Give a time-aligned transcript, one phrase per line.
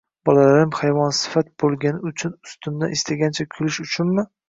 [0.27, 4.31] Bolalarim hayvonsifat bo`lgani uchun ustimdan istagancha kulish uchunmi